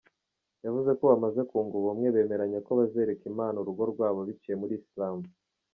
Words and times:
Yavuze 0.65 0.89
ko 0.97 1.03
bamaze 1.11 1.41
kunga 1.49 1.73
ubumwe 1.79 2.07
bemeranya 2.15 2.59
ko 2.65 2.71
bazereka 2.79 3.23
Imana 3.31 3.55
urugo 3.59 3.83
rwabo 3.91 4.19
biciye 4.27 4.55
muri 4.61 4.73
Islam. 4.81 5.17